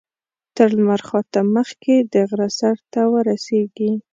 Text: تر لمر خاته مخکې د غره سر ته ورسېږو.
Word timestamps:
تر 0.55 0.69
لمر 0.77 1.01
خاته 1.07 1.39
مخکې 1.55 1.95
د 2.13 2.15
غره 2.29 2.49
سر 2.59 2.75
ته 2.91 3.01
ورسېږو. 3.11 3.91